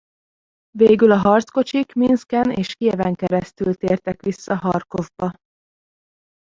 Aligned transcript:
Végül 0.77 1.11
a 1.11 1.17
harckocsik 1.17 1.93
Minszken 1.93 2.51
és 2.51 2.73
Kijeven 2.75 3.15
keresztül 3.15 3.73
tértek 3.75 4.21
vissza 4.21 4.55
Harkovba. 4.57 5.31